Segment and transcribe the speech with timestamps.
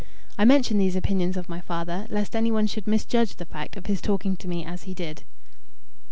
[0.35, 4.01] I mention these opinions of my father, lest anyone should misjudge the fact of his
[4.01, 5.25] talking to me as he did.